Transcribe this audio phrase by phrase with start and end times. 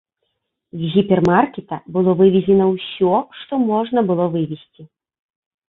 [0.83, 3.13] З гіпермаркета было вывезена ўсё,
[3.45, 4.91] што можна было вывезці.